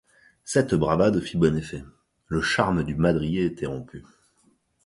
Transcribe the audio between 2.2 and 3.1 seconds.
le charme du